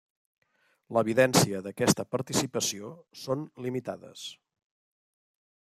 L'evidència 0.97 1.59
d'aquesta 1.67 2.07
participació 2.15 2.91
són 3.25 3.47
limitades. 3.67 4.25